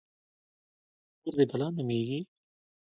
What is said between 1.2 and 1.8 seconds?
_مور دې بلا